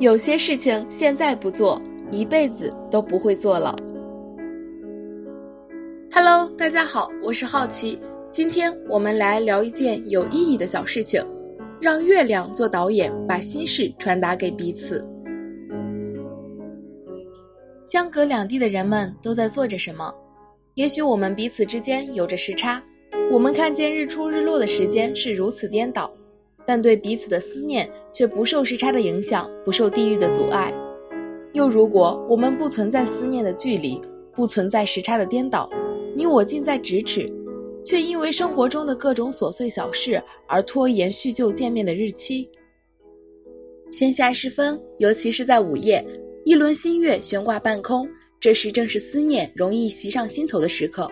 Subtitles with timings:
[0.00, 1.78] 有些事情现在不做，
[2.10, 3.76] 一辈子都不会做了。
[6.10, 8.00] Hello，大家好，我是好奇，
[8.30, 11.22] 今天我们来聊一件有意义的小事情，
[11.82, 15.06] 让月亮做导演，把心事传达给彼此。
[17.84, 20.14] 相隔两地的人们都在做着什么？
[20.76, 22.82] 也许我们彼此之间有着时差，
[23.30, 26.10] 我们看见日出日落的时间是如此颠倒。
[26.66, 30.72] 但对彼此的思念却不受时差的影响，不受地域的阻碍。
[31.52, 34.00] 又如果我们不存在思念的距离，
[34.32, 35.68] 不存在时差的颠倒，
[36.14, 37.28] 你我近在咫尺，
[37.84, 42.48] 却因为生活中的各种琐碎小事而拖延叙旧见面的日期。
[43.90, 46.06] 闲暇时分，尤其是在午夜，
[46.44, 51.10] 一轮新月悬挂半空，这时正是思念容易袭上心头的时刻。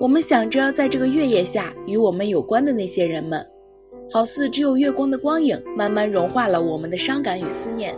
[0.00, 3.46] 我们想着在这个月夜下与我们有关的那些人们。
[4.10, 7.96] 好似只有月光的光影慢慢融化了我们的伤感与思念，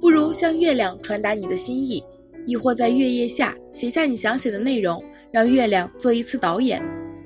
[0.00, 2.04] 不如向月亮传达你的心意，
[2.46, 6.82] 亦或在月夜下写下你想写的内容，让月亮做一次导演，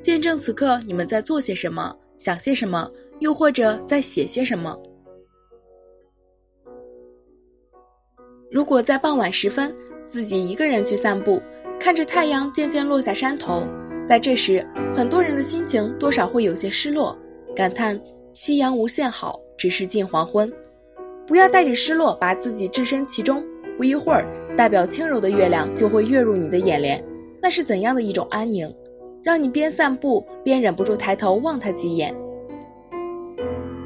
[0.00, 4.80] 见证此刻你们在做些什么，想些什么，又或者在写些什么。
[8.50, 9.74] 如果在傍晚时分
[10.08, 11.42] 自己一个人去散步，
[11.80, 13.66] 看着太阳渐渐落下山头，
[14.08, 17.18] 在这时，很多人的心情多少会有些失落。
[17.56, 18.00] 感叹
[18.34, 20.52] 夕阳无限好，只是近黄昏。
[21.24, 23.42] 不要带着失落把自己置身其中。
[23.78, 24.26] 不一会儿，
[24.56, 27.02] 代表轻柔的月亮就会跃入你的眼帘。
[27.40, 28.72] 那是怎样的一种安宁，
[29.22, 32.12] 让你边散步边忍不住抬头望它几眼。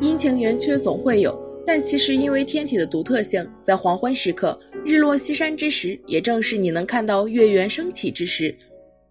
[0.00, 8.56] 阴晴圆缺总会有，但其实因为天体的独特性，在黄昏时刻，日落西山之时，也正是你能看到月圆升起之时。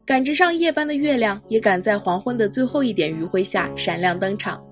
[0.03, 4.63] 赶着上夜班的月亮，也赶在黄昏的最后一点余晖下闪亮登场。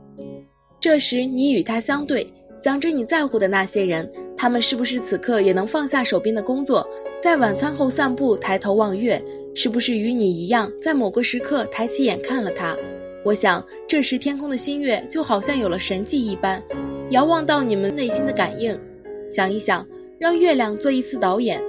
[0.86, 6.88] 这时，你与他相对，想着你在乎的那些人，他们是不是此刻也能放下手边的工作，
[7.23, 9.19] 在晚餐后散步，抬头望月？
[9.56, 12.78] 是不是与你一样，在某个时刻抬起眼看了他？
[13.23, 16.62] 我想，这时天空的新月就好像有了神迹一般，
[17.09, 18.79] 遥望到你们内心的感应。
[19.31, 19.88] 想一想，
[20.19, 21.59] 让月亮做一次导演。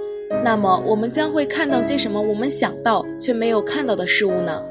[0.43, 2.21] 那么，我们将会看到些什么？
[2.21, 4.63] 我们想到却没有看到的事物呢？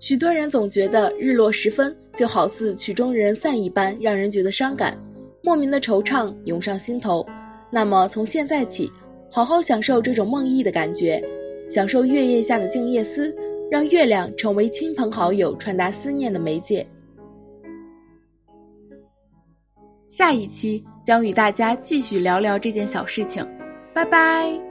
[0.00, 4.98] 许多人总觉得日落时分就好似曲终人散一般，让人觉得伤感，
[5.42, 7.24] 莫名的惆怅涌上心头。
[7.70, 8.90] 那么，从现在起，
[9.30, 11.22] 好好享受这种梦呓的感觉，
[11.68, 13.34] 享受月夜下的静夜思，
[13.70, 16.86] 让月亮成为亲朋好友传达思念的媒介。
[20.08, 23.46] 下一期将与大家继续聊聊这件小事情，
[23.94, 24.69] 拜拜。